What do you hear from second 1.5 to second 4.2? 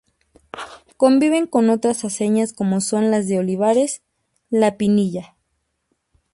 otras aceñas como son las de Olivares,